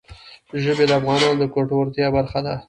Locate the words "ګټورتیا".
1.55-2.07